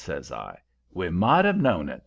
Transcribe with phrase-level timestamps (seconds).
[0.03, 0.57] says I.
[0.93, 1.99] 'We might have known it!'"